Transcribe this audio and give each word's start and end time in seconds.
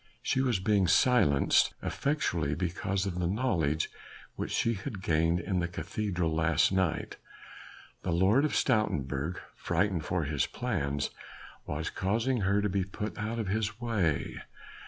She 0.23 0.41
was 0.41 0.59
being 0.59 0.87
silenced 0.87 1.75
effectually 1.83 2.55
because 2.55 3.05
of 3.05 3.19
the 3.19 3.27
knowledge 3.27 3.91
which 4.35 4.49
she 4.51 4.73
had 4.73 5.03
gained 5.03 5.39
in 5.39 5.59
the 5.59 5.67
cathedral 5.67 6.33
last 6.33 6.71
night. 6.71 7.17
The 8.01 8.09
Lord 8.11 8.43
of 8.43 8.53
Stoutenburg, 8.55 9.37
frightened 9.53 10.03
for 10.03 10.23
his 10.23 10.47
plans, 10.47 11.11
was 11.67 11.91
causing 11.91 12.41
her 12.41 12.63
to 12.63 12.67
be 12.69 12.83
put 12.83 13.15
out 13.19 13.37
of 13.37 13.49
his 13.49 13.79
way. 13.79 14.37